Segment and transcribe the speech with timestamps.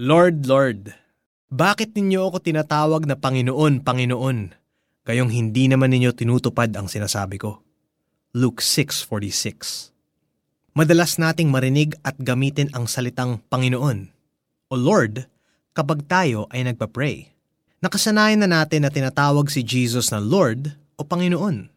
[0.00, 0.96] Lord, Lord,
[1.52, 4.38] bakit ninyo ako tinatawag na Panginoon, Panginoon,
[5.04, 7.60] gayong hindi naman ninyo tinutupad ang sinasabi ko?
[8.32, 9.92] Luke 6.46
[10.72, 14.08] Madalas nating marinig at gamitin ang salitang Panginoon
[14.72, 15.28] o Lord
[15.76, 17.28] kapag tayo ay nagpa-pray.
[17.84, 21.68] Nakasanayan na natin na tinatawag si Jesus na Lord o Panginoon.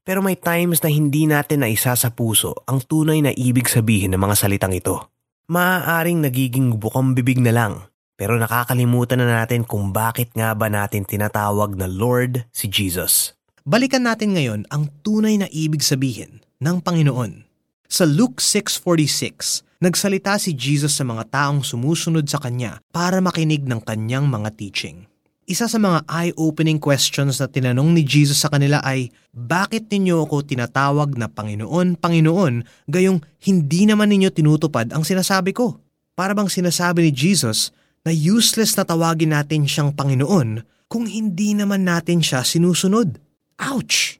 [0.00, 4.16] Pero may times na hindi natin na isa sa puso ang tunay na ibig sabihin
[4.16, 5.12] ng mga salitang ito
[5.46, 7.74] maaaring nagiging bukang bibig na lang.
[8.18, 13.36] Pero nakakalimutan na natin kung bakit nga ba natin tinatawag na Lord si Jesus.
[13.62, 17.46] Balikan natin ngayon ang tunay na ibig sabihin ng Panginoon.
[17.86, 23.78] Sa Luke 6.46, nagsalita si Jesus sa mga taong sumusunod sa Kanya para makinig ng
[23.84, 25.06] Kanyang mga teaching.
[25.46, 30.42] Isa sa mga eye-opening questions na tinanong ni Jesus sa kanila ay, Bakit ninyo ako
[30.42, 35.78] tinatawag na Panginoon, Panginoon, gayong hindi naman ninyo tinutupad ang sinasabi ko?
[36.18, 37.70] Para bang sinasabi ni Jesus
[38.02, 43.14] na useless na tawagin natin siyang Panginoon kung hindi naman natin siya sinusunod?
[43.62, 44.18] Ouch!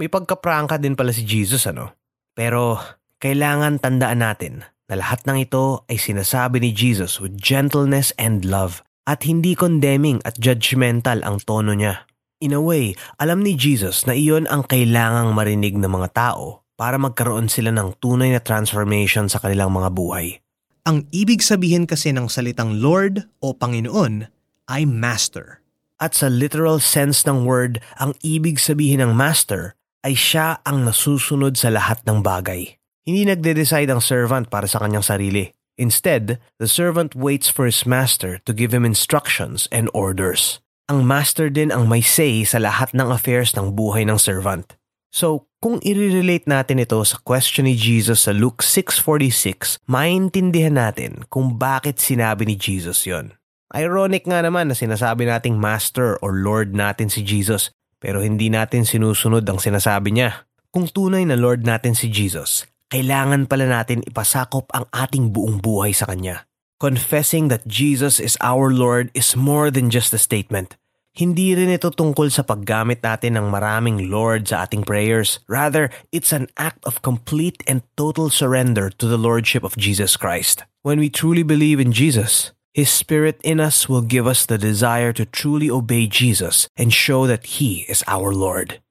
[0.00, 1.92] May pagkaprangka din pala si Jesus ano?
[2.32, 2.80] Pero
[3.20, 8.80] kailangan tandaan natin na lahat ng ito ay sinasabi ni Jesus with gentleness and love
[9.04, 12.08] at hindi condemning at judgmental ang tono niya.
[12.44, 16.98] In a way, alam ni Jesus na iyon ang kailangang marinig ng mga tao para
[16.98, 20.42] magkaroon sila ng tunay na transformation sa kanilang mga buhay.
[20.84, 24.28] Ang ibig sabihin kasi ng salitang Lord o Panginoon
[24.68, 25.64] ay Master.
[25.96, 31.56] At sa literal sense ng word, ang ibig sabihin ng Master ay siya ang nasusunod
[31.56, 32.76] sa lahat ng bagay.
[33.08, 35.53] Hindi nagde-decide ang servant para sa kanyang sarili.
[35.74, 40.62] Instead, the servant waits for his master to give him instructions and orders.
[40.86, 44.76] Ang master din ang may say sa lahat ng affairs ng buhay ng servant.
[45.14, 51.56] So, kung i-relate natin ito sa question ni Jesus sa Luke 6.46, maintindihan natin kung
[51.56, 53.32] bakit sinabi ni Jesus yon.
[53.72, 58.84] Ironic nga naman na sinasabi nating master or lord natin si Jesus, pero hindi natin
[58.84, 60.44] sinusunod ang sinasabi niya.
[60.68, 65.92] Kung tunay na Lord natin si Jesus, kailangan pala natin ipasakop ang ating buong buhay
[65.92, 66.44] sa Kanya.
[66.82, 70.76] Confessing that Jesus is our Lord is more than just a statement.
[71.14, 75.38] Hindi rin ito tungkol sa paggamit natin ng maraming Lord sa ating prayers.
[75.46, 80.66] Rather, it's an act of complete and total surrender to the Lordship of Jesus Christ.
[80.82, 85.14] When we truly believe in Jesus, His Spirit in us will give us the desire
[85.14, 88.82] to truly obey Jesus and show that He is our Lord.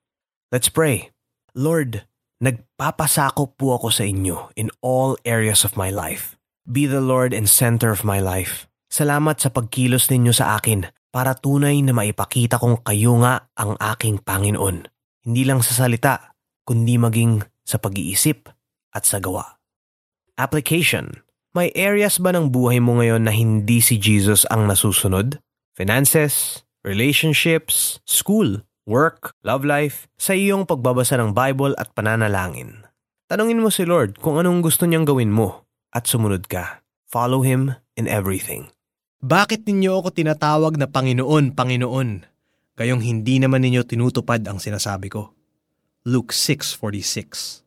[0.47, 1.11] Let's pray.
[1.51, 2.07] Lord,
[2.43, 6.35] Nagpapasakop po ako sa inyo in all areas of my life.
[6.67, 8.67] Be the Lord and center of my life.
[8.91, 14.19] Salamat sa pagkilos ninyo sa akin para tunay na maipakita kong kayo nga ang aking
[14.19, 14.91] Panginoon.
[15.23, 16.35] Hindi lang sa salita,
[16.67, 18.51] kundi maging sa pag-iisip
[18.91, 19.63] at sa gawa.
[20.35, 21.23] Application.
[21.55, 25.39] May areas ba ng buhay mo ngayon na hindi si Jesus ang nasusunod?
[25.79, 32.83] Finances, relationships, school, work, love life, sa iyong pagbabasa ng Bible at pananalangin.
[33.31, 36.83] Tanungin mo si Lord kung anong gusto niyang gawin mo at sumunod ka.
[37.07, 38.69] Follow Him in everything.
[39.23, 42.09] Bakit ninyo ako tinatawag na Panginoon, Panginoon?
[42.75, 45.31] Gayong hindi naman ninyo tinutupad ang sinasabi ko.
[46.03, 47.62] Luke 6.46